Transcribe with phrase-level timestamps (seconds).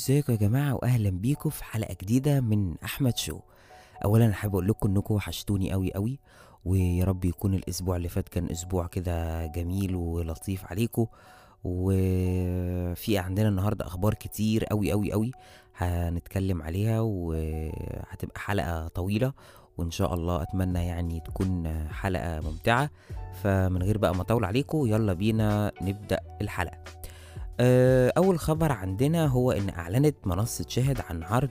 [0.00, 3.40] ازيكم يا جماعة وأهلا بيكم في حلقة جديدة من أحمد شو.
[4.04, 6.18] اولا أنا حابب أقول لكم إنكم وحشتوني قوي قوي
[6.64, 11.06] ويا رب يكون الأسبوع اللي فات كان أسبوع كده جميل ولطيف عليكم.
[11.64, 15.30] وفي عندنا النهارده أخبار كتير قوي قوي قوي
[15.76, 19.32] هنتكلم عليها وهتبقى حلقة طويلة
[19.78, 22.90] وإن شاء الله أتمنى يعني تكون حلقة ممتعة.
[23.42, 26.76] فمن غير بقى ما أطول عليكم يلا بينا نبدأ الحلقة.
[26.76, 27.00] آه،
[28.16, 31.50] أول خبر عندنا هو إن أعلنت منصة شاهد عن عرض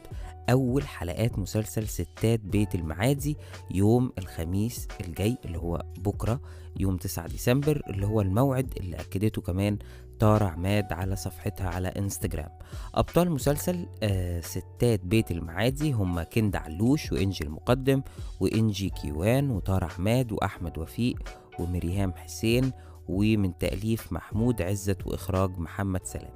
[0.50, 3.38] أول حلقات مسلسل ستات بيت المعادي
[3.72, 6.42] يوم الخميس الجاي اللي هو بكرة
[6.80, 9.78] يوم 9 ديسمبر اللي هو الموعد اللي أكدته كمان
[10.20, 12.50] تارة عماد على صفحتها على إنستجرام.
[12.96, 18.02] أبطال مسلسل آه ستات بيت المعادي هم كند علوش وإنجي المقدم
[18.40, 21.20] وإنجي كيوان وتارة عماد وأحمد وفيق
[21.60, 22.72] ومريهام حسين
[23.10, 26.34] ومن تأليف محمود عزت وإخراج محمد سلام.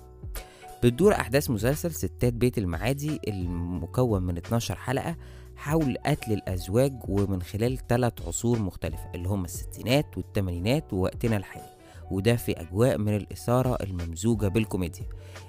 [0.83, 5.15] بتدور أحداث مسلسل ستات بيت المعادي المكون من 12 حلقة
[5.55, 11.73] حول قتل الأزواج ومن خلال ثلاث عصور مختلفة اللي هم الستينات والثمانينات ووقتنا الحالي.
[12.11, 15.05] وده في أجواء من الإثارة الممزوجة بالكوميديا.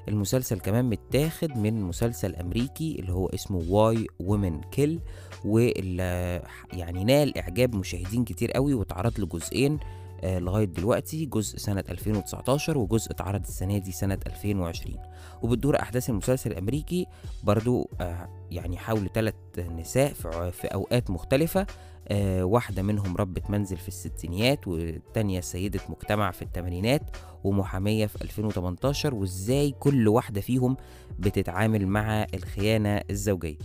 [0.09, 5.01] المسلسل كمان متاخد من مسلسل أمريكي اللي هو اسمه واي وومن كيل
[5.45, 9.79] واللي يعني نال إعجاب مشاهدين كتير قوي واتعرض له جزئين
[10.23, 14.97] آه، لغاية دلوقتي جزء سنة 2019 وجزء اتعرض السنة دي سنة 2020
[15.43, 17.07] وبتدور أحداث المسلسل الأمريكي
[17.45, 20.13] برضو آه، يعني حول ثلاث نساء
[20.53, 21.67] في أوقات مختلفة.
[22.09, 27.03] آه، واحدة منهم ربة منزل في الستينيات والتانية سيدة مجتمع في الثمانينات
[27.45, 30.77] ومحامية في 2018 وإزاي كل واحدة فيهم
[31.19, 33.57] بتتعامل مع الخيانة الزوجية.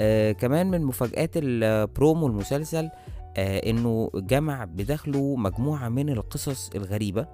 [0.00, 2.90] آه كمان من مفاجآت البرومو المسلسل
[3.38, 7.26] إنه جمع بداخله مجموعة من القصص الغريبة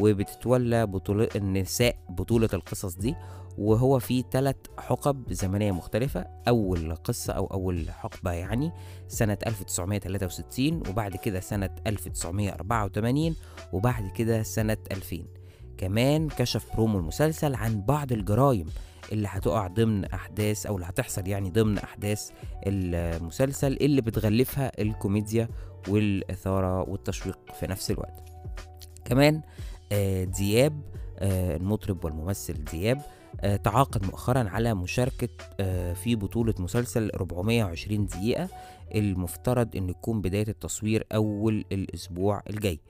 [0.00, 3.14] وبتتولى بطولة النساء بطولة القصص دي
[3.58, 8.72] وهو في ثلاث حقب زمنية مختلفة أول قصة أو أول حقبة يعني
[9.08, 13.36] سنة 1963 وبعد كده سنة 1984
[13.72, 15.18] وبعد كده سنة 2000
[15.78, 18.66] كمان كشف برومو المسلسل عن بعض الجرائم
[19.12, 22.30] اللي هتقع ضمن أحداث أو اللي هتحصل يعني ضمن أحداث
[22.66, 25.48] المسلسل اللي بتغلفها الكوميديا
[25.88, 28.24] والإثارة والتشويق في نفس الوقت.
[29.04, 29.42] كمان
[29.92, 30.80] آه، دياب
[31.18, 33.00] آه، المطرب والممثل دياب
[33.40, 35.28] آه، تعاقد مؤخرا على مشاركة
[35.94, 38.48] في بطولة مسلسل 420 دقيقة
[38.94, 42.80] المفترض أن يكون بداية التصوير أول الأسبوع الجاي.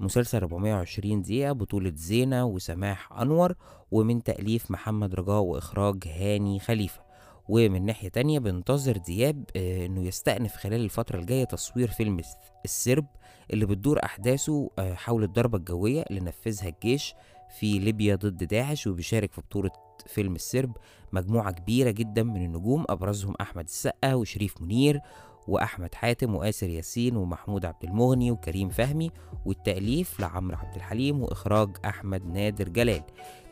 [0.00, 3.54] مسلسل 420 دقيقة بطولة زينة وسماح أنور
[3.90, 7.00] ومن تأليف محمد رجاء وإخراج هاني خليفة.
[7.48, 13.06] ومن ناحية تانية بنتظر دياب آه، إنه يستأنف خلال الفترة الجاية تصوير فيلم الس- السرب
[13.52, 17.14] اللي بتدور أحداثه آه، حول الضربة الجوية اللي نفذها الجيش
[17.58, 19.70] في ليبيا ضد داعش وبيشارك في بطولة
[20.06, 20.76] فيلم السرب
[21.12, 25.00] مجموعة كبيرة جدا من النجوم أبرزهم أحمد السقا وشريف منير
[25.48, 29.10] وأحمد حاتم وآسر ياسين ومحمود عبد المغني وكريم فهمي
[29.46, 33.02] والتأليف لعمرو عبد الحليم وإخراج أحمد نادر جلال.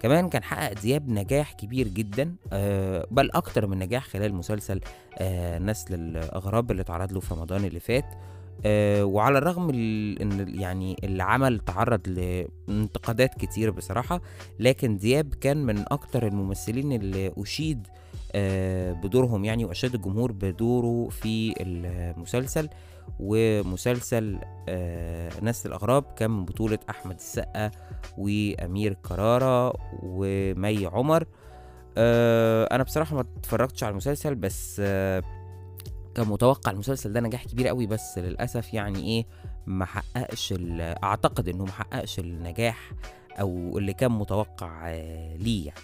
[0.00, 4.80] كمان كان حقق دياب نجاح كبير جدا آه، بل أكتر من نجاح خلال مسلسل
[5.18, 8.04] آه، نسل الأغراب اللي اتعرض له في رمضان اللي فات.
[8.66, 12.08] آه، وعلى الرغم ال- إن يعني العمل تعرض
[12.68, 14.20] لانتقادات كتير بصراحة
[14.60, 17.86] لكن دياب كان من أكتر الممثلين اللي أشيد
[19.02, 22.68] بدورهم يعني واشاد الجمهور بدوره في المسلسل.
[23.20, 27.70] ومسلسل آه، نسل الأغراب كان من بطولة أحمد السقا
[28.18, 29.72] وأمير كرارة
[30.02, 31.24] ومي عمر.
[31.96, 35.22] آه، أنا بصراحة ما اتفرجتش على المسلسل بس آه،
[36.14, 39.26] كان متوقع المسلسل ده نجاح كبير قوي بس للأسف يعني إيه
[39.66, 42.92] ما حققش أعتقد إنه ما حققش النجاح
[43.40, 45.80] أو اللي كان متوقع آه، ليه يعني.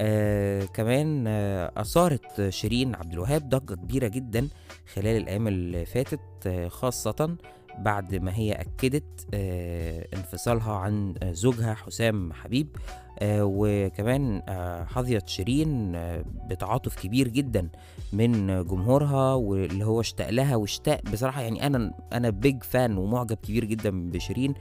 [0.00, 4.48] آه كمان آه أثارت شيرين عبد الوهاب ضجة كبيرة جدا
[4.94, 7.36] خلال الأيام اللي فاتت آه خاصة
[7.78, 12.76] بعد ما هي أكدت آه انفصالها عن زوجها حسام حبيب.
[13.18, 17.68] آه وكمان آه حظيت شيرين آه بتعاطف كبير جدا
[18.12, 23.64] من جمهورها واللي هو اشتاق لها واشتاق بصراحة يعني أنا أنا بيج فان ومعجب كبير
[23.64, 24.54] جدا بشيرين.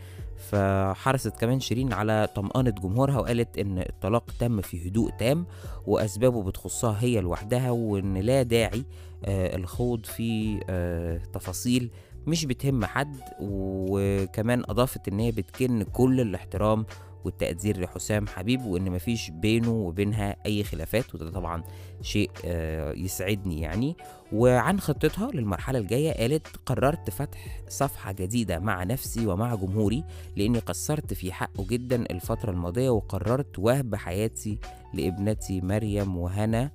[0.51, 5.45] فحرصت كمان شيرين على طمأنة جمهورها وقالت إن الطلاق تم في هدوء تام
[5.87, 8.85] وأسبابه بتخصها هي لوحدها وإن لا داعي
[9.25, 11.91] آه الخوض في آه تفاصيل
[12.27, 16.85] مش بتهم حد وكمان أضافت إن هي بتكن كل الاحترام
[17.25, 21.63] والتقدير لحسام حبيب وإن مفيش بينه وبينها أي خلافات وده طبعا
[22.01, 23.95] شيء آه، يسعدني يعني.
[24.33, 30.03] وعن خطتها للمرحلة الجاية قالت قررت فتح صفحة جديدة مع نفسي ومع جمهوري
[30.35, 34.59] لأني قصرت في حقه جدا الفترة الماضية وقررت وهب حياتي
[34.93, 36.71] لابنتي مريم وهنا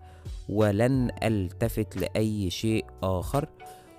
[0.49, 3.49] ولن ألتفت لأي شيء آخر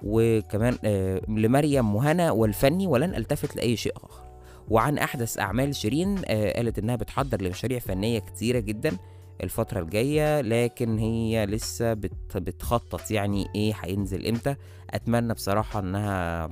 [0.03, 4.30] وكمان آه، لمريم وهنا والفني ولن ألتفت لأي شيء آخر.
[4.71, 8.97] وعن أحدث أعمال شيرين آه، قالت إنها بتحضر لمشاريع فنية كتيرة جدا
[9.43, 14.55] الفترة الجاية لكن هي لسه بت بتخطط يعني إيه هينزل إمتى.
[14.89, 16.49] أتمنى بصراحة إنها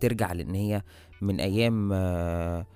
[0.00, 0.82] ترجع لأن هي
[1.22, 2.66] من أيام آه،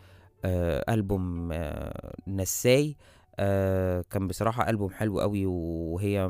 [0.44, 2.96] آه، ألبوم آه، نساي.
[3.38, 6.24] آه، كان بصراحة ألبوم حلو قوي وهي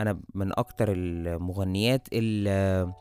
[0.00, 2.92] أنا من أكتر المغنيات اللي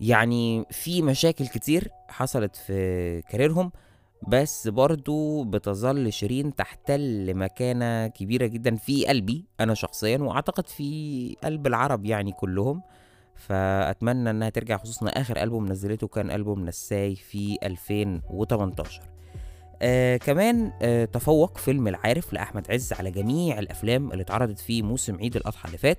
[0.00, 3.72] يعني في مشاكل كتير حصلت في كاريرهم
[4.28, 11.66] بس برضو بتظل شيرين تحتل مكانة كبيرة جدا في قلبي أنا شخصيا وأعتقد في قلب
[11.66, 12.82] العرب يعني كلهم.
[13.34, 19.02] فأتمنى إنها ترجع خصوصا آخر ألبوم نزلته كان ألبوم نساي في 2018
[19.82, 25.16] آه كمان آه تفوق فيلم العارف لأحمد عز على جميع الأفلام اللي اتعرضت في موسم
[25.18, 25.98] عيد الأضحى اللي فات.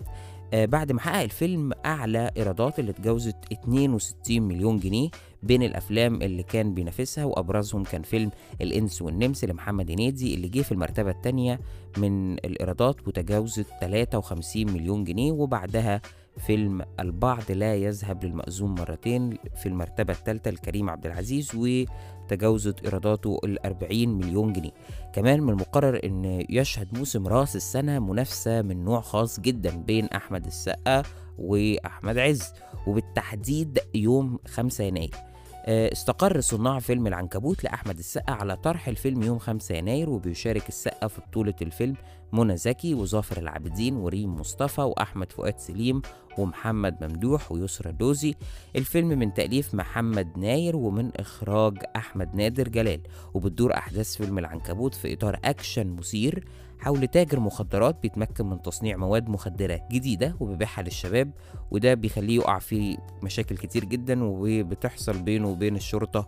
[0.54, 5.10] بعد ما حقق الفيلم أعلى إيرادات اللي اتجاوزت 62 مليون جنيه
[5.44, 8.32] بين الأفلام اللي كان بينافسها وأبرزهم كان فيلم
[8.62, 11.60] الإنس والنمس لمحمد هنيدي اللي جه في المرتبة الثانية
[11.98, 16.02] من الإيرادات وتجاوزت 53 مليون جنيه وبعدها
[16.40, 23.66] فيلم البعض لا يذهب للمأذون مرتين في المرتبة الثالثة لكريم عبد العزيز وتجاوزت إيراداته ال
[23.66, 24.72] 40 مليون جنيه.
[25.14, 30.46] كمان من المقرر أن يشهد موسم راس السنة منافسة من نوع خاص جدا بين أحمد
[30.46, 31.04] السقا
[31.38, 32.54] وأحمد عز
[32.88, 35.29] وبالتحديد يوم 5 يناير.
[35.70, 41.22] استقر صناع فيلم العنكبوت لأحمد السقا على طرح الفيلم يوم 5 يناير وبيشارك السقا في
[41.22, 41.96] بطولة الفيلم
[42.34, 46.02] منى زكي وظافر العابدين وريم مصطفى وأحمد فؤاد سليم
[46.38, 48.36] ومحمد ممدوح ويسرى دوزي.
[48.76, 53.02] الفيلم من تأليف محمد ناير ومن إخراج أحمد نادر جلال.
[53.34, 56.48] وبتدور أحداث فيلم العنكبوت في إطار أكشن مثير
[56.80, 61.32] حول تاجر مخدرات بيتمكن من تصنيع مواد مخدرة جديدة وبيبيعها للشباب
[61.72, 66.28] وده بيخليه يقع في مشاكل كتير جدا وبتحصل بينه وبين الشرطة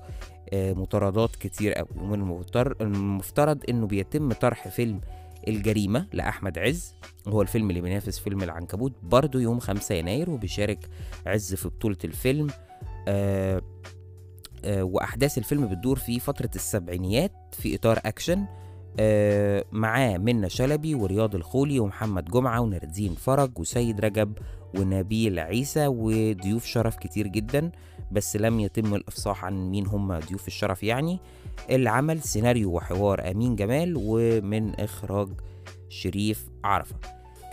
[0.53, 1.87] آه، مطاردات كتير قوي.
[1.97, 5.01] ومن المفتر- المفترض إنه بيتم طرح فيلم
[5.47, 6.95] الجريمة لأحمد عز.
[7.27, 10.89] هو الفيلم اللي بينافس فيلم العنكبوت برضه يوم 5 يناير وبيشارك
[11.25, 12.47] عز في بطولة الفيلم.
[13.07, 13.61] آه
[14.65, 18.45] آه وأحداث الفيلم بتدور في فترة السبعينيات في إطار أكشن.
[18.99, 24.37] آه معاه منة شلبي ورياض الخولي ومحمد جمعة ونردين فرج وسيد رجب
[24.79, 27.71] ونبيل عيسى وضيوف شرف كتير جدا
[28.11, 31.19] بس لم يتم الإفصاح عن مين هم ضيوف الشرف يعني.
[31.69, 35.27] العمل سيناريو وحوار أمين جمال ومن إخراج
[35.89, 36.95] شريف عرفة.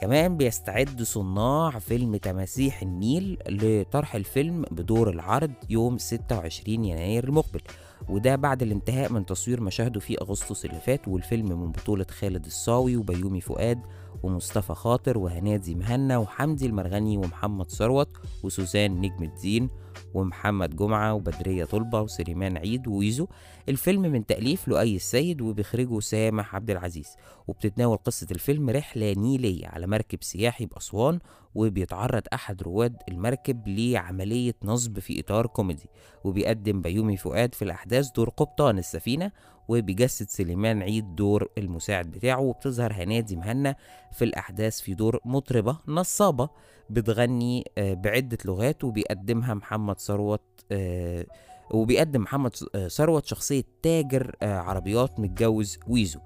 [0.00, 7.60] كمان بيستعد صناع فيلم تماسيح النيل لطرح الفيلم بدور العرض يوم 26 يناير المقبل.
[8.08, 12.96] وده بعد الانتهاء من تصوير مشاهده في أغسطس اللي فات والفيلم من بطولة خالد الصاوي
[12.96, 13.78] وبيومي فؤاد
[14.22, 18.08] ومصطفى خاطر وهنادي مهنا وحمدي المرغني ومحمد ثروت
[18.42, 19.68] وسوزان نجم الدين
[20.14, 23.26] ومحمد جمعة وبدرية طلبة وسليمان عيد وويزو.
[23.68, 27.16] الفيلم من تأليف لؤي السيد وبيخرجه سامح عبد العزيز.
[27.48, 31.18] وبتتناول قصة الفيلم رحلة نيلية على مركب سياحي بأسوان
[31.54, 35.86] وبيتعرض أحد رواد المركب لعملية نصب في إطار كوميدي.
[36.24, 39.32] وبيقدم بيومي فؤاد في الأحداث دور قبطان السفينة
[39.68, 43.76] وبيجسد سليمان عيد دور المساعد بتاعه وبتظهر هنادي مهنا
[44.12, 46.48] في الأحداث في دور مطربة نصابة
[46.90, 51.26] بتغني آه، بعدة لغات وبيقدمها محمد ثروت آه،
[51.70, 56.20] وبيقدم محمد آه، ثروت شخصية تاجر عربيات متجوز ويزو.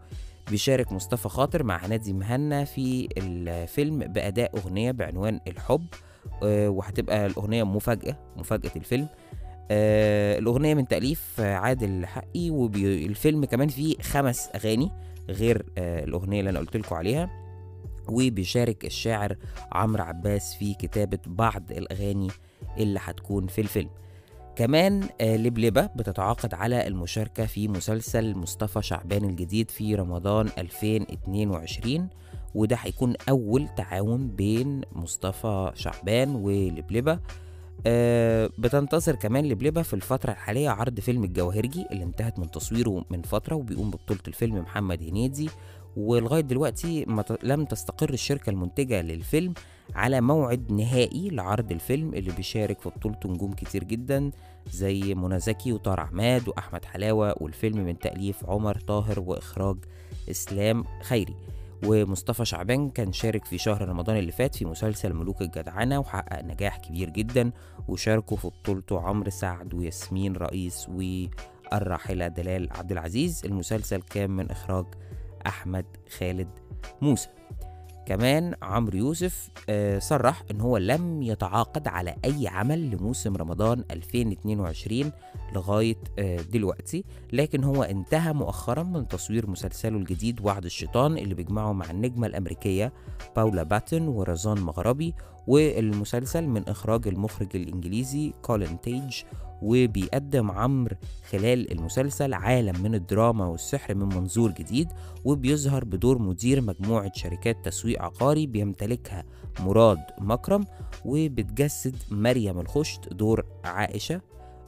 [0.51, 5.87] بيشارك مصطفى خاطر مع هنادي مهنا في الفيلم بأداء أغنية بعنوان الحب
[6.43, 9.09] وهتبقى الأغنية مفاجأة مفاجأة الفيلم.
[9.71, 14.91] آه الأغنية من تأليف عادل حقي والفيلم كمان فيه خمس أغاني
[15.29, 17.31] غير آه الأغنية اللي أنا قلت لكم عليها.
[18.09, 19.37] وبيشارك الشاعر
[19.73, 22.29] عمرو عباس في كتابة بعض الأغاني
[22.79, 23.91] اللي هتكون في الفيلم.
[24.57, 32.09] كمان آه، لبلبة بتتعاقد على المشاركة في مسلسل مصطفى شعبان الجديد في رمضان 2022
[32.55, 37.19] وده هيكون أول تعاون بين مصطفى شعبان ولبلبة.
[37.87, 43.23] آه، بتنتظر كمان لبلبة في الفترة الحالية عرض فيلم الجواهرجي اللي انتهت من تصويره من
[43.23, 45.51] فترة وبيقوم ببطولة الفيلم محمد هنيدي.
[45.97, 49.55] ولغاية دلوقتي ما لم تستقر الشركة المنتجة للفيلم
[49.95, 54.31] على موعد نهائي لعرض الفيلم اللي بيشارك في بطولته نجوم كتير جدا
[54.71, 59.77] زي منى زكي وطار عماد وأحمد حلاوة والفيلم من تأليف عمر طاهر وإخراج
[60.31, 61.35] إسلام خيري.
[61.87, 66.77] ومصطفى شعبان كان شارك في شهر رمضان اللي فات في مسلسل ملوك الجدعنة وحقق نجاح
[66.77, 67.53] كبير جدا
[67.89, 73.43] وشاركوا في بطولته عمرو سعد وياسمين رئيس والراحلة دلال عبد العزيز.
[73.45, 74.87] المسلسل كان من إخراج
[75.47, 75.87] أحمد
[76.19, 76.49] خالد
[77.03, 77.29] موسى.
[78.07, 85.13] كمان عمرو يوسف آه، صرح إن هو لم يتعاقد على أي عمل لموسم رمضان 2022
[85.55, 91.73] لغاية آه، دلوقتي لكن هو انتهى مؤخرا من تصوير مسلسله الجديد وعد الشيطان اللي بيجمعه
[91.73, 92.93] مع النجمة الأمريكية
[93.37, 95.15] باولا باتن ورزان مغربي
[95.47, 99.23] والمسلسل من إخراج المخرج الإنجليزي كولين تيج
[99.63, 100.97] وبيقدم عمرو
[101.31, 104.89] خلال المسلسل عالم من الدراما والسحر من منظور جديد
[105.25, 109.25] وبيظهر بدور مدير مجموعة شركات تسويق عقاري بيمتلكها
[109.61, 110.65] مراد مكرم
[111.05, 114.21] وبتجسد مريم الخشت دور عائشة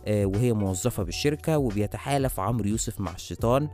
[0.07, 3.69] آه، وهي موظفة بالشركة وبيتحالف عمرو يوسف مع الشيطان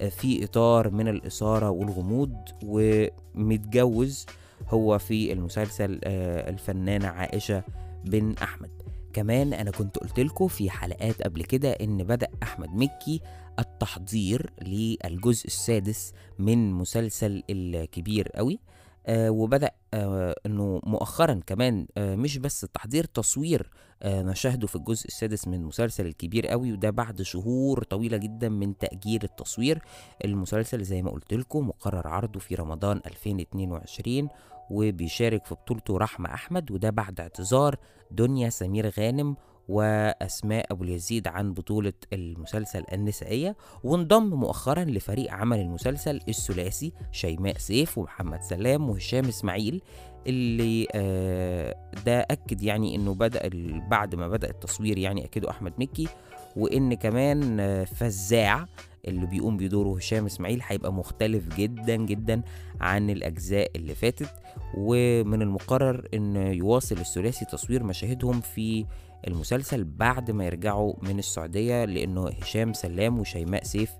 [0.00, 4.26] آه، في إطار من الإثارة والغموض ومتجوز
[4.68, 7.62] هو في المسلسل آه، الفنانة عائشة
[8.04, 8.70] بن أحمد.
[9.12, 13.20] كمان أنا كنت قلت لكم في حلقات قبل كده إن بدأ أحمد مكي
[13.58, 18.58] التحضير للجزء السادس من مسلسل الكبير قوي
[19.06, 23.70] آه وبدأ آه إنه مؤخرا كمان آه مش بس التحضير تصوير
[24.02, 28.78] آه مشاهده في الجزء السادس من مسلسل الكبير قوي وده بعد شهور طويلة جدا من
[28.78, 29.82] تأجيل التصوير.
[30.24, 34.28] المسلسل زي ما قلت لكم مقرر عرضه في رمضان 2022
[34.70, 37.76] وبيشارك في بطولته رحمة أحمد وده بعد اعتذار
[38.10, 39.36] دنيا سمير غانم
[39.70, 47.98] وأسماء أبو اليزيد عن بطولة المسلسل النسائية وانضم مؤخرا لفريق عمل المسلسل الثلاثي شيماء سيف
[47.98, 49.82] ومحمد سلام وهشام إسماعيل
[50.26, 55.72] اللي آه ده أكد يعني إنه بدأ ال- بعد ما بدأ التصوير يعني أكده أحمد
[55.78, 56.08] مكي
[56.56, 58.66] وإن كمان آه، فزاع
[59.08, 62.42] اللي بيقوم بدوره هشام إسماعيل هيبقى مختلف جدا جدا
[62.80, 64.30] عن الأجزاء اللي فاتت.
[64.76, 68.86] ومن المقرر إن يواصل الثلاثي تصوير مشاهدهم في
[69.28, 73.90] المسلسل بعد ما يرجعوا من السعودية لأنه هشام سلام وشيماء سيف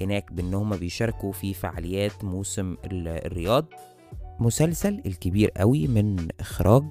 [0.00, 3.64] هناك بأن هما بيشاركوا في فعاليات موسم ال- الرياض.
[4.40, 6.84] مسلسل الكبير قوي من إخراج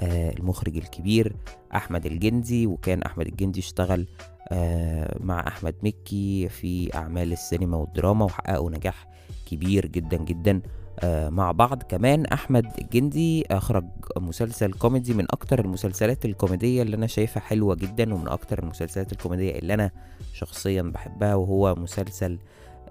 [0.00, 1.36] آه المخرج الكبير
[1.74, 4.06] أحمد الجندي وكان أحمد الجندي اشتغل
[4.48, 9.06] آه مع أحمد مكي في أعمال السينما والدراما وحققوا نجاح
[9.46, 10.60] كبير جدا جدا.
[11.04, 12.26] مع بعض كمان.
[12.26, 13.84] أحمد الجندي أخرج
[14.16, 19.58] مسلسل كوميدي من أكتر المسلسلات الكوميدية اللي أنا شايفها حلوة جدا ومن أكتر المسلسلات الكوميدية
[19.58, 19.90] اللي أنا
[20.32, 22.38] شخصيا بحبها وهو مسلسل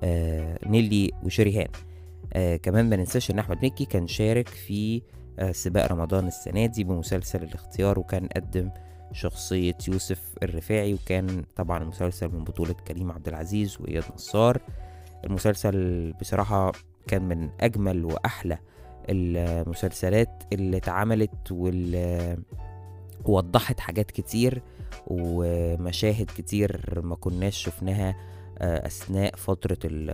[0.04, 1.68] آه نيلي وشريهان.
[2.34, 5.02] آه كمان ما ننساش إن أحمد مكي كان شارك في
[5.40, 8.70] آه سباق رمضان السنة دي بمسلسل الاختيار وكان قدم
[9.12, 14.62] شخصية يوسف الرفاعي وكان طبعا المسلسل من بطولة كريم عبد العزيز وإياد نصار.
[15.26, 16.72] المسلسل بصراحة
[17.08, 18.58] كان من أجمل وأحلى
[19.10, 22.38] المسلسلات اللي اتعملت واللي
[23.26, 24.62] وضحت حاجات كتير
[25.08, 28.16] ومشاهد كتير ما كناش شفناها
[28.60, 30.10] آه، أثناء فترة ال-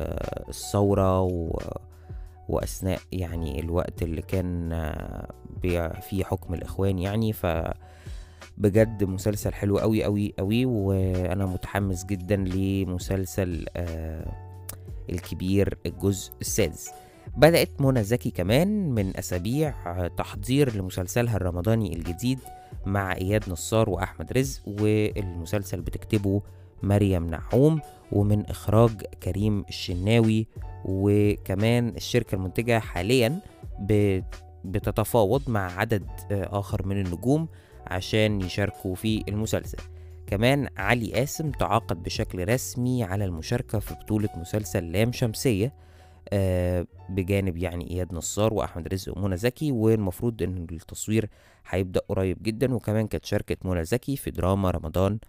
[0.49, 1.59] الثورة و
[2.49, 5.29] وأثناء يعني الوقت اللي كان آه،
[6.09, 7.33] فيه حكم الإخوان يعني.
[7.33, 7.45] ف
[8.57, 14.48] بجد مسلسل حلو قوي قوي قوي وأنا متحمس جدا لمسلسل آه
[15.09, 16.89] الكبير الجزء السادس.
[17.37, 22.39] بدأت منى زكي كمان من أسابيع تحضير لمسلسلها الرمضاني الجديد
[22.85, 26.41] مع إياد نصار وأحمد رزق والمسلسل بتكتبه
[26.83, 30.47] مريم نعوم ومن إخراج كريم الشناوي
[30.85, 33.39] وكمان الشركة المنتجة حاليا
[34.65, 37.47] بتتفاوض مع عدد آه، آخر من النجوم
[37.87, 39.77] عشان يشاركوا في المسلسل.
[40.29, 45.73] كمان علي قاسم تعاقد بشكل رسمي على المشاركة في بطولة مسلسل لام شمسية
[46.33, 51.29] آه، بجانب يعني إياد نصار وأحمد رزق ومنى زكي والمفروض إن التصوير
[51.69, 55.19] هيبدأ قريب جدا وكمان كانت شاركت منى زكي في دراما رمضان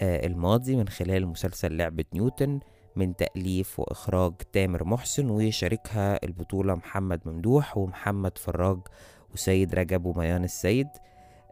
[0.00, 2.60] آه، الماضي من خلال مسلسل لعبة نيوتن
[2.96, 8.78] من تأليف وإخراج تامر محسن وشاركها البطولة محمد ممدوح ومحمد فراج
[9.34, 10.88] وسيد رجب وميان السيد.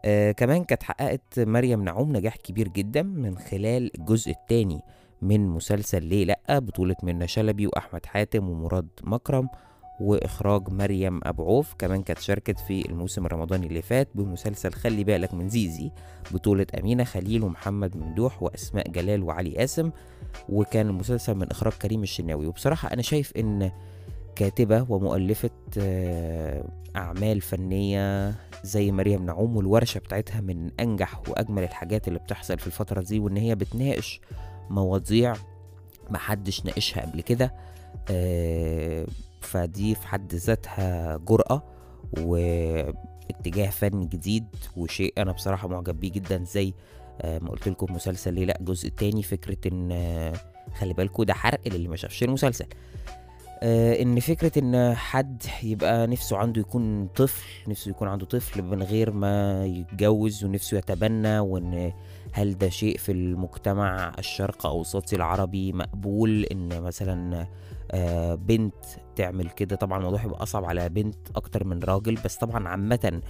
[0.05, 4.79] آه كمان كانت حققت مريم نعوم نجاح كبير جدا من خلال الجزء الثاني
[5.21, 9.49] من مسلسل ليه لأ بطولة منى شلبي وأحمد حاتم ومراد مكرم
[10.01, 15.33] وإخراج مريم أبو عوف كمان كانت شاركت في الموسم الرمضاني اللي فات بمسلسل خلي بالك
[15.33, 15.91] من زيزي
[16.31, 19.91] بطولة أمينة خليل ومحمد ممدوح وأسماء جلال وعلي قاسم.
[20.49, 22.47] وكان المسلسل من إخراج كريم الشناوي.
[22.47, 23.71] وبصراحة أنا شايف إن
[24.35, 26.63] كاتبة ومؤلفة آه،
[26.95, 33.01] أعمال فنية زي مريم نعوم والورشة بتاعتها من أنجح وأجمل الحاجات اللي بتحصل في الفترة
[33.01, 34.21] دي وإن هي بتناقش
[34.69, 35.33] مواضيع
[36.09, 37.53] محدش ناقشها قبل كده
[38.11, 39.05] آه،
[39.41, 41.63] فدي في حد ذاتها جرأة
[42.17, 44.45] واتجاه فني جديد
[44.77, 46.73] وشيء أنا بصراحة معجب بيه جدا زي
[47.21, 50.33] آه، ما قلت لكم مسلسل ليه لأ الجزء التاني فكرة إن
[50.79, 52.65] خلي بالكوا ده حرق للي ما شافش المسلسل.
[53.63, 59.11] إن فكرة إن حد يبقى نفسه عنده يكون طفل نفسه يكون عنده طفل من غير
[59.11, 61.91] ما يتجوز ونفسه يتبنى وإن
[62.31, 67.47] هل ده شيء في المجتمع الشرق أوسطي العربي مقبول؟ إن مثلا
[67.91, 68.73] آه، بنت
[69.15, 69.75] تعمل كده.
[69.75, 73.21] طبعا الموضوع هيبقى أصعب على بنت أكتر من راجل بس طبعا عامة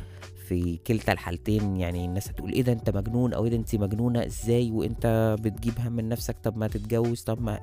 [0.48, 4.26] في كلتا الحالتين يعني الناس هتقول إيه ده أنت مجنون أو إيه ده أنت مجنونة
[4.26, 7.60] إزاي وإنت بتجيب هم من نفسك؟ طب ما تتجوز طب ما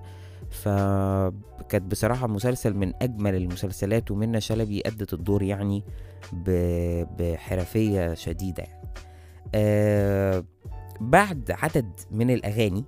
[0.51, 5.83] فكانت بصراحة مسلسل من أجمل المسلسلات ومنى شلبي أدت الدور يعني
[7.19, 8.89] بحرفية شديدة يعني.
[9.55, 10.45] آه
[11.01, 12.85] بعد عدد من الأغاني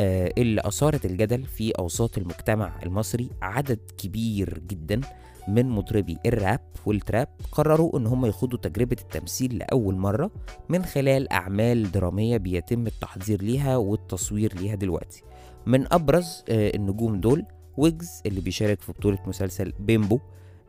[0.00, 5.00] آه اللي أثارت الجدل في أوساط المجتمع المصري عدد كبير جدا
[5.48, 10.30] من مطربي الراب والتراب قرروا إن هم يخوضوا تجربة التمثيل لأول مرة
[10.68, 15.22] من خلال أعمال درامية بيتم التحضير ليها والتصوير ليها دلوقتي
[15.68, 17.44] من أبرز آه، النجوم دول
[17.76, 20.20] ويجز اللي بيشارك في بطولة مسلسل بيمبو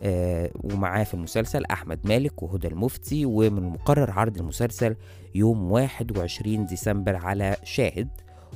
[0.01, 4.96] آه، ومعاه في المسلسل أحمد مالك وهدى المفتي ومن المقرر عرض المسلسل
[5.36, 8.10] يوم 21 ديسمبر على شاهد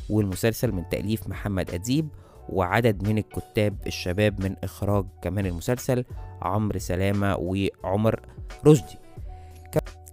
[0.10, 2.08] والمسلسل من تأليف محمد أديب
[2.50, 6.06] وعدد من الكتاب الشباب من إخراج كمان المسلسل
[6.42, 8.20] عمرو سلامة وعمر
[8.66, 8.98] رشدي.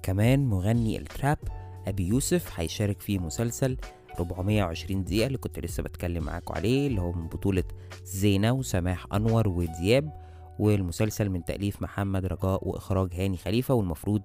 [0.02, 1.38] كمان مغني التراب
[1.86, 3.76] أبي يوسف هيشارك في مسلسل
[4.18, 7.64] 420 دقيقة اللي كنت لسه بتكلم معاكم عليه اللي هو من بطولة
[8.04, 10.12] زينة وسماح أنور ودياب
[10.58, 14.22] والمسلسل من تأليف محمد رجاء وإخراج هاني خليفة والمفروض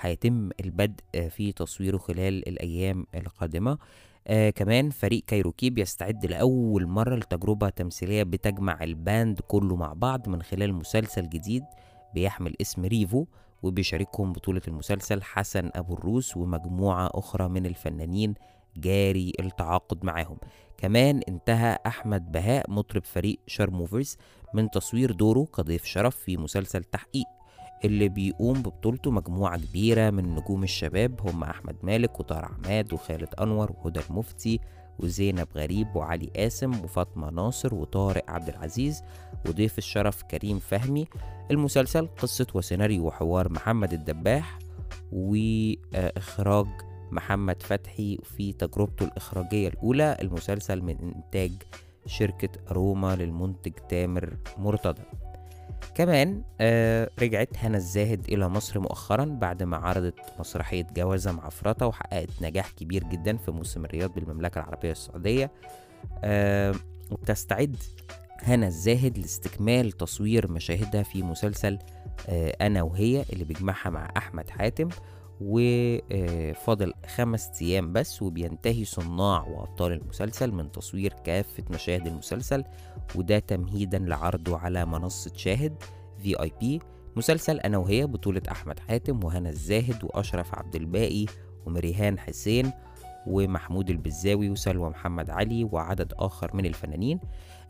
[0.00, 3.78] هيتم البدء في تصويره خلال الأيام القادمة.
[4.26, 10.28] آه كمان فريق كايروكي بيستعد لأول مرة لتجربة تمثيلية بتجمع ال band كله مع بعض
[10.28, 11.62] من خلال مسلسل جديد
[12.14, 13.26] بيحمل اسم ريفو
[13.62, 18.34] وبيشاركهم بطولة المسلسل حسن أبو الروس ومجموعة أخرى من الفنانين
[18.76, 20.36] جاري التعاقد معاهم.
[20.78, 24.16] كمان انتهى أحمد بهاء مطرب فريق شارموفرز
[24.54, 27.26] من تصوير دوره كضيف شرف في مسلسل تحقيق
[27.84, 33.72] اللي بيقوم ببطولته مجموعة كبيرة من نجوم الشباب هم أحمد مالك وطارق عماد وخالد أنور
[33.72, 34.60] وهدى المفتي
[34.98, 39.02] وزينب غريب وعلي قاسم وفاطمة ناصر وطارق عبد العزيز
[39.48, 41.06] وضيف الشرف كريم فهمي.
[41.50, 44.58] المسلسل قصة وسيناريو وحوار محمد الدباح
[45.12, 46.66] وإخراج
[47.12, 51.52] محمد فتحي في تجربته الإخراجية الأولى المسلسل من إنتاج
[52.06, 55.02] شركة أروما للمنتج تامر مرتضى.
[55.94, 62.28] كمان آه رجعت هنا الزاهد إلى مصر مؤخرا بعد ما عرضت مسرحية جوازة معفرطة وحققت
[62.42, 65.50] نجاح كبير جدا في موسم الرياض بالمملكة العربية السعودية.
[66.24, 66.74] آه
[67.10, 67.76] وبتستعد
[68.42, 71.78] هنا الزاهد لاستكمال تصوير مشاهدها في مسلسل
[72.28, 74.88] آه أنا وهي اللي بيجمعها مع أحمد حاتم.
[75.44, 82.64] وفاضل خمس أيام بس وبينتهي صناع وأبطال المسلسل من تصوير كافة مشاهد المسلسل
[83.14, 85.82] وده تمهيدا لعرضه على منصة شاهد
[86.18, 86.80] في اي بي
[87.16, 91.26] مسلسل أنا وهي بطولة أحمد حاتم وهنا الزاهد وأشرف عبد الباقي
[91.66, 92.72] ومريهان حسين
[93.26, 97.20] ومحمود البزاوي وسلوى محمد علي وعدد آخر من الفنانين.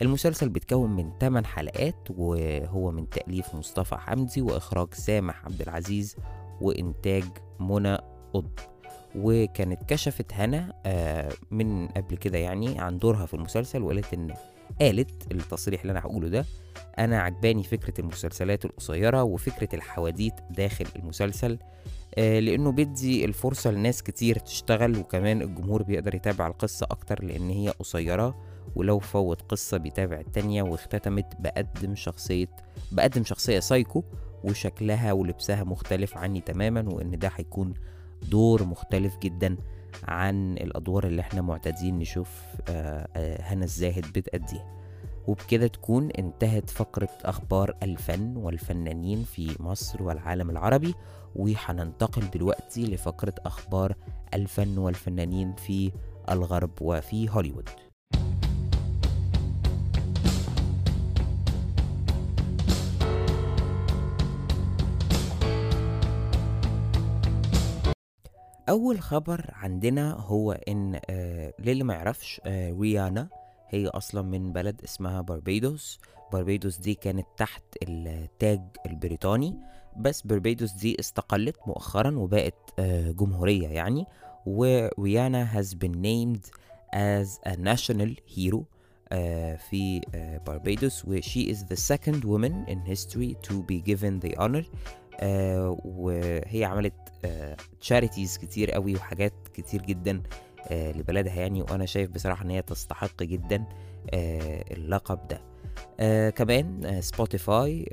[0.02, 6.16] المسلسل بيتكون من 8 حلقات وهو من تأليف مصطفى حمدي وإخراج سامح عبد العزيز
[6.62, 7.24] وإنتاج
[7.60, 7.98] منى
[8.34, 8.50] قطب.
[9.16, 14.34] وكانت كشفت هنا آه، من قبل كده يعني عن دورها في المسلسل وقالت إن
[14.80, 16.44] قالت التصريح اللي أنا هقوله ده
[16.98, 21.58] أنا عجباني فكرة المسلسلات القصيرة وفكرة الحواديت داخل المسلسل
[22.18, 27.68] آه، لأنه بيدي الفرصة لناس كتير تشتغل وكمان الجمهور بيقدر يتابع القصة أكتر لأن هي
[27.68, 28.36] قصيرة
[28.76, 32.48] ولو فوت قصة بيتابع التانية واختتمت بقدم شخصية
[32.92, 34.04] بقدم شخصية سايكو
[34.44, 37.74] وشكلها ولبسها مختلف عني تماما وإن ده هيكون
[38.30, 39.56] دور مختلف جدا
[40.08, 42.28] عن الأدوار اللي إحنا معتادين نشوف
[42.68, 44.82] آه، آه، هنا الزاهد بتأديها.
[45.26, 50.94] وبكده تكون انتهت فقرة أخبار الفن والفنانين في مصر والعالم العربي
[51.36, 53.94] وهننتقل دلوقتي لفقرة أخبار
[54.34, 55.92] الفن والفنانين في
[56.30, 57.68] الغرب وفي هوليوود.
[68.68, 73.28] أول خبر عندنا هو إن آه للي ما يعرفش آه ريانا
[73.68, 76.00] هي أصلا من بلد اسمها باربيدوس
[76.32, 79.54] باربيدوس دي كانت تحت التاج البريطاني
[79.96, 84.06] بس باربيدوس دي استقلت مؤخرا وبقت آه، جمهورية يعني.
[84.46, 86.50] وريانا has been named
[86.94, 88.58] as a national hero
[89.12, 94.26] آه، في آه، باربيدوس و she is the second woman in history to be given
[94.26, 94.64] the honor.
[95.20, 96.94] آه، وهي عملت
[97.80, 100.22] تشاريتيز كتير قوي وحاجات كتير جدا
[100.68, 103.64] آه، لبلدها يعني وأنا شايف بصراحة إن هي تستحق جدا
[104.14, 105.40] آه، اللقب ده.
[106.00, 107.84] آه، كمان سبوتيفاي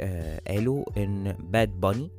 [0.48, 2.12] قالوا إن باد باني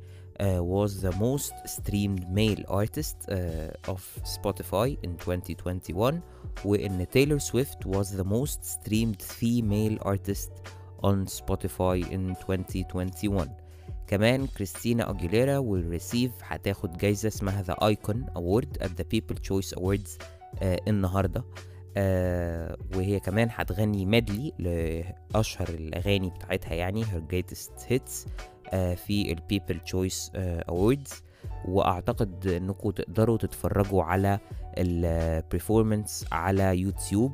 [0.59, 6.21] was the most streamed male artist uh, of Spotify in 2021
[6.65, 10.51] وإن تايلور سويفت was the most streamed female artist
[11.03, 13.60] on Spotify in 2021
[14.11, 15.05] كمان كريستينا
[15.61, 20.09] will receive هتاخد جايزة اسمها Icon Award at the People Choice Awards
[20.61, 21.43] آه النهاردة.
[21.97, 28.27] آه وهي كمان هتغني medley لأشهر الأغاني بتاعتها يعني greatest hits
[28.69, 31.13] آه في ال People Choice آه Awards.
[31.65, 34.39] وأعتقد إنكم تقدروا تتفرجوا على
[34.77, 37.31] ال performance على يوتيوب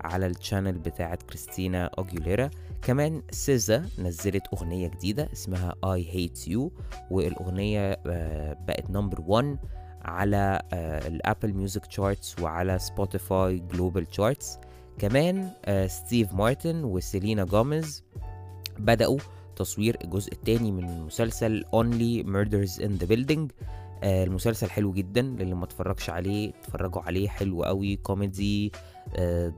[0.00, 2.50] على ال channel بتاعت كريستينا اجيوليرا
[2.82, 6.70] كمان سيزا نزلت أغنية جديدة اسمها I Hate You
[7.10, 9.58] والأغنية آه، بقت number 1
[10.02, 10.62] على
[11.06, 14.58] ال Apple Music charts وعلى Spotify global charts
[14.98, 15.50] كمان
[15.86, 18.04] ستيف مارتن وسيلينا جوميز
[18.78, 19.18] بدأوا
[19.56, 23.68] تصوير الجزء الثاني من مسلسل Only Murders in the Building.
[24.02, 28.72] آه، المسلسل حلو جدا للي ما اتفرجش عليه اتفرجوا عليه حلو قوي كوميدي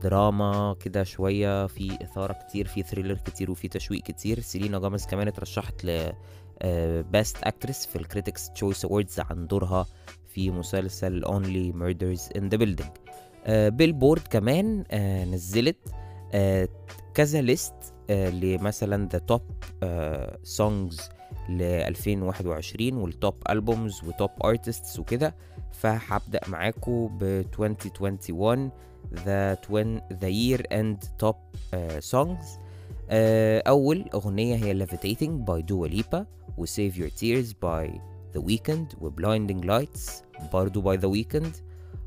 [0.01, 4.39] دراما كده شوية في إثارة كتير في thriller كتير وفي تشويق كتير.
[4.39, 6.11] سيلينا جوميز كمان اترشحت ل
[7.11, 9.85] best actress في ال Critics Choice Awards عن دورها
[10.27, 12.91] في مسلسل Only Murders in the Building.
[13.49, 15.77] Billboard كمان آه، نزلت
[16.33, 16.67] آه،
[17.13, 17.73] كذا list
[18.09, 19.41] لمثلا the top
[20.43, 21.09] songs
[21.49, 25.35] ل 2021 وال top albums و top artists وكده.
[25.71, 28.71] فهبدأ معاكم ب 2021
[29.14, 31.36] ذا توين ذا يير اند توب
[31.98, 32.58] سونجز
[33.10, 36.24] اول اغنيه هي Levitating by Dua Lipa
[36.58, 38.00] و Save Your Tears by
[38.34, 40.10] The Weeknd و Blinding Lights
[40.52, 41.56] برضو by The Weeknd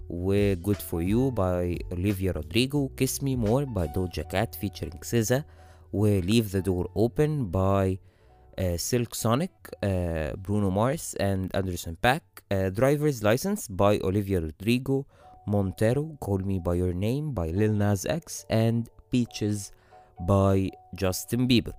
[0.10, 5.42] و Good For You by Olivia Rodrigo Kiss Me More by Doja Cat featuring SZA
[5.94, 7.98] و Leave the Door Open by
[8.60, 9.52] uh, Silk Sonic,
[9.84, 15.06] uh, Bruno Mars and Anderson Paak uh, Driver's License by Olivia Rodrigo
[15.47, 19.73] Montero Call Me By Your Name by Lil Nas X and Peaches
[20.21, 21.73] by Justin Bieber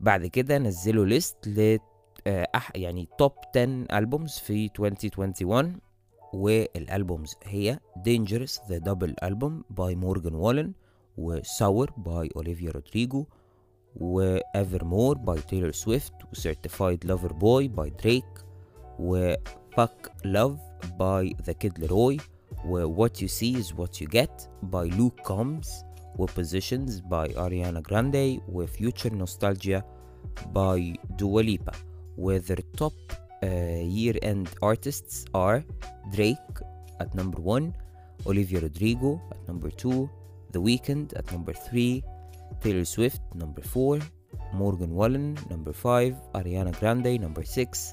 [0.00, 1.78] بعد كده نزلوا ليست ل
[2.26, 5.80] آه، يعني توب 10 ألبومز في 2021
[6.32, 10.72] والألبومز هي Dangerous The Double Album by Morgan Wallen
[11.18, 13.24] و Sour by Olivia Rodrigo
[13.96, 18.42] و Evermore by Taylor Swift و Certified Lover Boy by Drake
[18.98, 19.34] و
[19.76, 20.58] Fuck Love
[20.98, 22.18] by The Kid Leroy
[22.64, 25.84] where What You See Is What You Get by Luke Combs,
[26.16, 29.84] with Positions by Ariana Grande, with Future Nostalgia
[30.52, 31.72] by Dua Lipa,
[32.16, 32.92] where their top
[33.42, 35.64] uh, year end artists are
[36.12, 36.36] Drake
[37.00, 37.74] at number 1,
[38.26, 40.10] Olivia Rodrigo at number 2,
[40.50, 42.02] The Weeknd at number 3,
[42.60, 44.00] Taylor Swift number 4,
[44.54, 47.92] Morgan Wallen number 5, Ariana Grande number 6,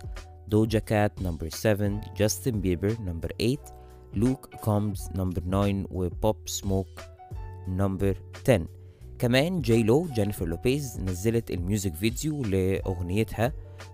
[0.50, 3.60] Doja Cat number 7, Justin Bieber number 8,
[4.16, 6.88] لوك كومز number 9 وبوب سموك
[7.68, 8.66] number 10
[9.20, 13.54] كمان J.Lo جينيفر لوبيز نزلت ال music video لأغنيتها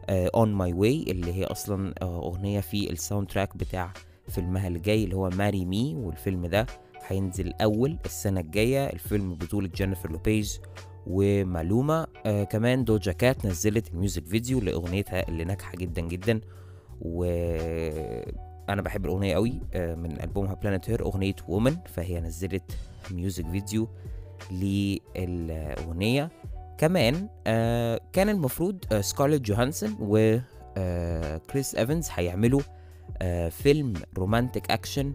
[0.09, 3.93] On My Way اللي هي أصلا آه, أغنية في ال soundtrack بتاع
[4.27, 6.65] فيلمها اللي جاي اللي هو Marry Me والفيلم ده
[7.07, 8.85] هينزل أول السنة الجاية.
[8.87, 10.61] الفيلم بطولة جينيفر لوبيز
[11.07, 12.07] ومالوما.
[12.25, 16.41] آه كمان دوجا كات نزلت ال music video لأغنيتها اللي ناجحة جدا جدا
[17.01, 17.25] و
[18.71, 22.71] وأنا بحب الأغنية قوي آه من ألبومها Planet Her أغنية Woman فهي نزلت
[23.11, 23.87] music video
[24.51, 26.29] للأغنية.
[26.77, 30.37] كمان آه كان المفروض سكارليت جوهانسون و
[30.77, 32.61] آه كريس ايفنز هيعملوا
[33.21, 35.13] آه فيلم romantic action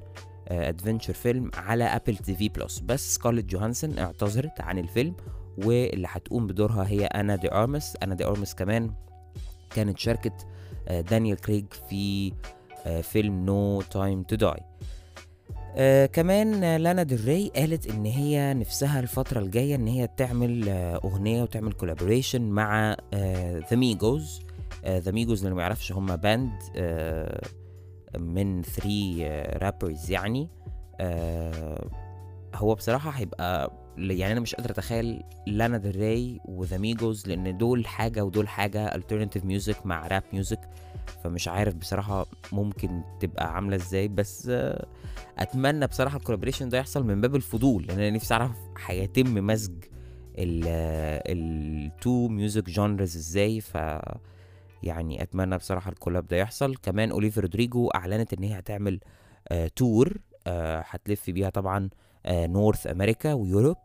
[0.49, 5.15] adventure فيلم على Apple TV Plus بس سكارليت جوهانسون اعتذرت عن الفيلم
[5.65, 8.91] واللي هتقوم بدورها هي أنا دي ارمس أنا دي ارمس كمان
[9.71, 10.47] كانت شاركت
[10.91, 12.33] دانيال كريج في
[13.03, 14.61] فيلم No Time to Die
[15.79, 20.69] آه كمان آه، لانا ديل ري قالت إن هي نفسها الفترة الجاية إن هي تعمل
[20.69, 22.97] آه أغنية وتعمل collaboration مع
[23.71, 24.43] ذا ميجوس
[24.87, 27.43] ذا ميجوس اللي ما يعرفش هم band آه
[28.19, 30.49] من 3 rappers يعني.
[31.01, 31.89] آه
[32.55, 37.87] هو بصراحة هيبقى يعني أنا مش قادر أتخيل لانا ديل ري وذا ميجوس لأن دول
[37.87, 40.61] حاجة ودول حاجة alternative music مع rap music
[41.25, 44.09] فمش عارف بصراحة ممكن تبقى عاملة إزاي.
[44.09, 44.87] بس آه،
[45.39, 48.51] أتمنى بصراحة ال collaboration ده يحصل من باب الفضول لأن أنا نفسي أعرف
[48.87, 49.85] هيتم مزج
[51.27, 53.61] ال two music genres إزاي.
[53.61, 53.79] ف
[54.83, 56.77] يعني أتمنى بصراحة ال collab ده يحصل.
[56.77, 59.01] كمان اوليفيا رودريجو أعلنت إن هي هتعمل
[59.49, 61.91] آه tour آه هتلف بيها طبعا آه
[62.29, 63.77] North America و Europe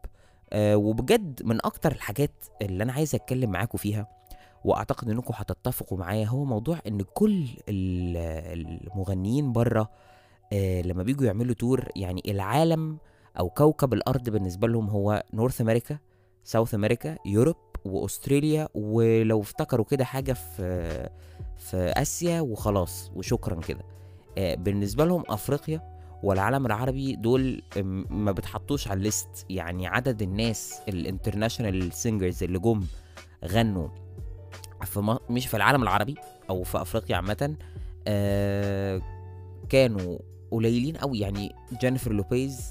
[0.56, 4.08] وبجد من أكتر الحاجات اللي أنا عايز أتكلم معاكم فيها
[4.65, 8.17] وأعتقد انكم هتتفقوا معايا هو موضوع إن كل ال-
[8.88, 9.89] المغنيين بره
[10.54, 12.97] آه لما بيجوا يعملوا tour يعني العالم
[13.39, 15.97] أو كوكب الأرض بالنسبة لهم هو North America
[16.43, 21.10] South America Europe وأستراليا ولو افتكروا كده حاجة في
[21.58, 23.82] في آسيا وخلاص وشكرا كده.
[24.38, 27.62] آه، بالنسبة لهم أفريقيا والعالم العربي دول
[28.10, 29.45] ما بتحطوش على ال list.
[29.49, 32.84] يعني عدد الناس ال international singers اللي جم
[33.45, 33.88] غنوا
[34.86, 36.15] في مش في العالم العربي
[36.49, 37.55] أو في أفريقيا عامة
[38.07, 39.01] آه
[39.69, 40.17] كانوا
[40.51, 42.69] قليلين قوي يعني جينيفر لوبيز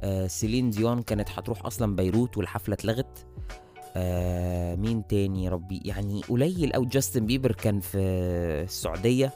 [0.00, 3.26] آه سيلين ديون كانت هتروح أصلا بيروت والحفلة اتلغت.
[3.96, 9.32] آه مين تاني ربي؟ يعني قليل قوي جاستن بيبر كان في السعودية.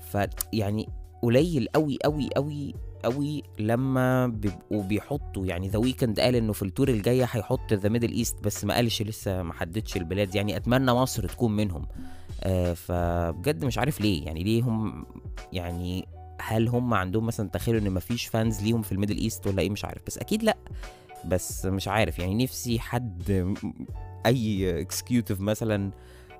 [0.00, 0.18] ف
[0.52, 0.88] يعني
[1.22, 6.67] قليل قوي قوي قوي قوي لما بيبقوا بيحطوا يعني ذا ويكند قال إنه في ال
[6.67, 10.34] tour الجاية هيحط the Middle East بس ما قالش لسه ما حددش البلاد.
[10.34, 11.86] يعني أتمنى مصر تكون منهم.
[12.42, 14.24] آه فبجد مش عارف ليه.
[14.26, 15.06] يعني ليه هم
[15.52, 16.08] يعني
[16.40, 19.70] هل هم عندهم مثلا تخيلوا إن مفيش fans ليهم في ال Middle East ولا إيه؟
[19.70, 20.02] مش عارف.
[20.06, 20.56] بس أكيد لأ.
[21.24, 22.18] بس مش عارف.
[22.18, 23.54] يعني نفسي حد
[24.26, 25.90] أي executive مثلا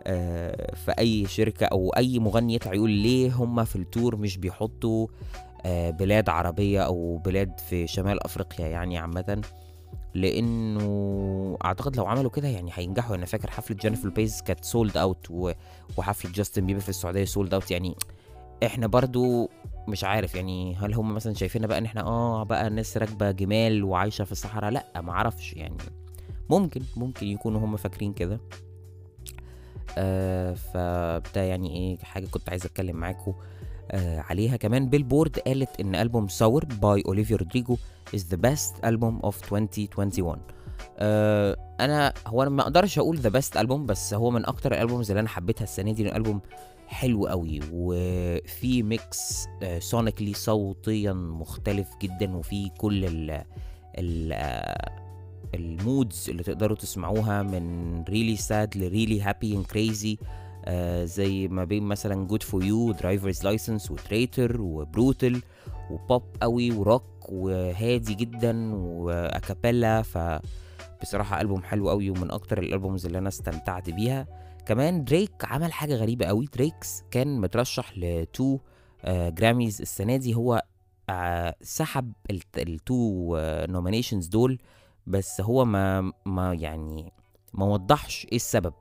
[0.09, 4.37] آه، في أي شركة أو أي مغني يطلع يقول ليه هم في ال tour مش
[4.37, 5.07] بيحطوا
[5.91, 9.43] بلاد عربية أو بلاد في شمال أفريقيا يعني عامة
[10.15, 13.17] لأنه أعتقد لو عملوا كده يعني هينجحوا.
[13.17, 15.27] أنا فاكر حفلة جينيفر لوبيز كانت sold out
[15.97, 17.97] وحفلة جاستن بيبر في السعودية sold out يعني
[18.67, 19.51] إحنا برضو
[19.89, 23.85] مش عارف يعني هل هم مثلا شايفيننا بقى إن إحنا آه بقى ناس راكبة جمال
[23.85, 25.77] وعايشة في الصحراء؟ لأ ما أعرفش يعني.
[26.51, 28.41] ممكن ممكن يكونوا هم فاكرين كده.
[29.99, 33.56] آه فده يعني إيه حاجة كنت عايز أتكلم معاكم آه
[33.95, 34.89] عليها كمان.
[34.89, 37.77] بيلبورد قالت إن ألبوم Sour by اوليفيا رودريجو
[38.17, 40.39] is the best album of 2021
[40.99, 44.78] آه أنا هو أنا ما أقدرش أقول the best album بس هو من أكتر ال
[44.78, 46.41] albums اللي أنا حبيتها السنة دي الالبوم
[46.87, 47.61] حلو قوي.
[47.73, 53.45] وفي mix آه sonically صوتيا مختلف جدا وفي كل ال
[53.99, 55.07] ال آه
[55.55, 60.19] ال moods اللي تقدروا تسمعوها من really sad ل really happy and crazy
[61.05, 65.43] زي ما بين مثلا good 4 u drivers license و traitor و brutal
[65.91, 70.41] و pop قوي وروك وهادي جدا و a cappella ف
[71.03, 74.27] بصراحة ألبوم حلو قوي ومن أكتر ال albums اللي أنا استمتعت بيها.
[74.67, 76.47] كمان دريك عمل حاجة غريبة قوي.
[76.55, 78.59] دريك كان مترشح ل two
[79.05, 80.35] آه جراميز السنة دي.
[80.35, 80.63] هو
[81.11, 82.13] آه سحب
[82.59, 83.37] ال two
[83.69, 84.59] nominations دول
[85.07, 87.13] بس هو ما ما يعني
[87.55, 88.75] ما وضحش إيه السبب.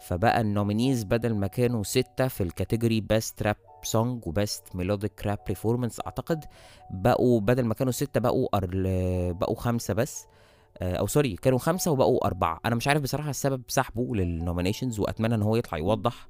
[0.00, 4.62] فبقى ال nominees بدل ما كانوا ستة في ال category best rap song و best
[4.76, 6.44] melodic rap performance أعتقد
[6.90, 8.48] بقوا بدل ما كانوا ستة بقوا.
[9.32, 10.26] بقوا خمسة بس
[10.78, 15.00] آه، أو sorry كانوا خمسة وبقوا أربعة أنا مش عارف بصراحة السبب سحبه لل nominations
[15.00, 16.28] وأتمنى إن هو يطلع يوضح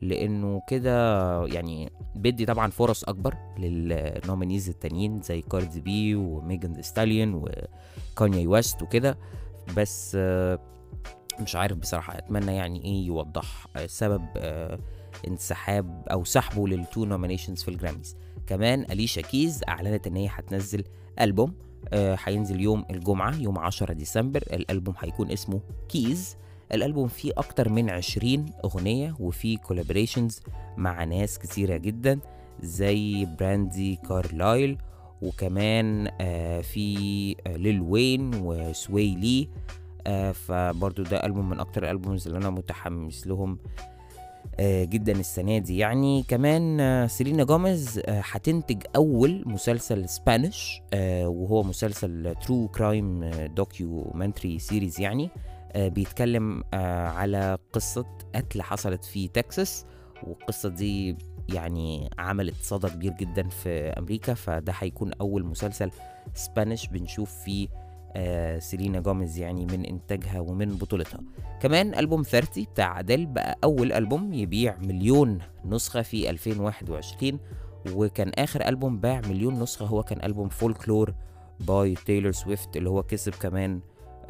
[0.00, 6.82] لأنه كده يعني بيدي طبعا فرص أكبر لل nominees التانيين زي كاردي بي وميجان ذا
[6.82, 7.34] ستاليون
[8.14, 9.18] وكانيي ويست وكده
[9.76, 10.58] بس آه،
[11.40, 14.78] مش عارف بصراحة أتمنى يعني إيه يوضح آه، سبب آه،
[15.28, 20.84] انسحاب أو سحبه لل two nominations في الجراميز كمان أليشا كيز أعلنت إن هي هتنزل
[21.20, 21.54] ألبوم
[21.92, 24.42] آه، هينزل يوم الجمعة يوم 10 ديسمبر.
[24.52, 26.36] الألبوم هيكون اسمه Keys.
[26.74, 30.40] الألبوم فيه أكتر من 20 أغنية وفيه collaborations
[30.76, 32.20] مع ناس كتيرة جدا
[32.62, 34.78] زي براندي كارلايل
[35.22, 36.08] وكمان
[36.62, 36.96] في
[37.46, 39.48] ليل واين وسوي لي.
[40.32, 43.58] فبرضو ده ألبوم من أكتر ال albums اللي أنا متحمس لهم
[44.60, 45.78] آه جدا السنة دي.
[45.78, 53.24] يعني كمان آه سيلينا جوميز آه هتنتج أول مسلسل Spanish آه وهو مسلسل true crime
[53.56, 55.30] documentary series يعني.
[55.72, 59.86] آه بيتكلم آه على قصة قتل حصلت في تكساس
[60.22, 61.16] والقصة دي
[61.48, 65.90] يعني عملت صدى كبير جدا في أمريكا فده هيكون أول مسلسل
[66.34, 67.87] Spanish بنشوف فيه آه
[68.58, 71.20] سيلينا جوميز يعني من إنتاجها ومن بطولتها.
[71.60, 77.38] كمان ألبوم 30 بتاع أديل بقى أول ألبوم يبيع مليون نسخة في 2021
[77.92, 81.14] وكان آخر ألبوم باع مليون نسخة هو كان ألبوم Folklore
[81.60, 83.80] by تايلور سويفت اللي هو كسب كمان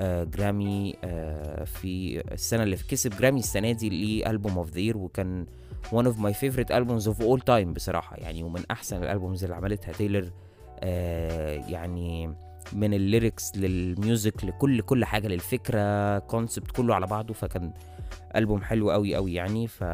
[0.01, 5.47] آه جرامي آه في السنة اللي كسب جرامي السنة دي ل album of the وكان
[5.91, 9.57] one of my favorite albums of all time بصراحة يعني ومن أحسن ال albums اللي
[9.57, 10.31] عملتها تايلور
[10.81, 12.35] آه يعني
[12.73, 17.73] من ال lyrics لل music لكل كل حاجة للفكرة concept كله على بعضه فكان
[18.37, 19.67] ألبوم حلو قوي قوي يعني.
[19.67, 19.85] ف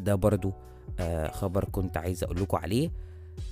[0.00, 0.52] ده برضو
[1.00, 2.90] آه خبر كنت عايز أقول لكم عليه.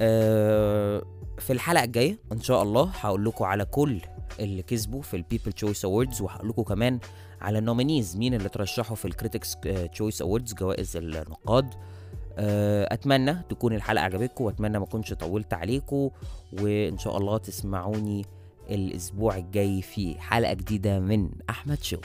[0.01, 1.03] آه
[1.39, 4.01] في الحلقة الجاية إن شاء الله هقول لكم على كل
[4.41, 6.99] اللي كسبوا في ال People's Choice Awards وهقول لكم كمان
[7.41, 9.57] على ال nominees مين اللي ترشحوا في ال Critics
[9.93, 11.75] Choice Awards جوائز النقاد.
[12.39, 16.11] أتمنى تكون الحلقة عجبتكم وأتمنى ما أكونش طولت عليكم
[16.63, 18.25] وإن شاء الله تسمعوني
[18.71, 21.97] الأسبوع الجاي في حلقة جديدة من أحمد شو